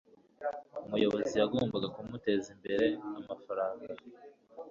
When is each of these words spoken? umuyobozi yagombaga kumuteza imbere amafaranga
umuyobozi 0.85 1.33
yagombaga 1.41 1.87
kumuteza 1.95 2.47
imbere 2.55 2.85
amafaranga 3.17 3.91